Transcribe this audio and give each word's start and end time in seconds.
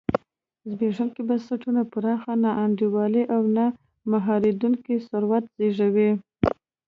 زبېښونکي 0.69 1.21
بنسټونه 1.27 1.81
پراخه 1.91 2.33
نا 2.43 2.51
انډولي 2.63 3.23
او 3.35 3.41
نه 3.55 3.65
مهارېدونکی 4.11 4.95
ثروت 5.07 5.45
زېږوي. 5.57 6.11